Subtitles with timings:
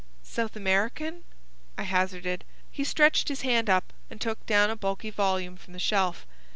[0.23, 1.25] "South American,"
[1.77, 2.43] I hazarded.
[2.71, 6.25] He stretched his hand up, and took down a bulky volume from the shelf.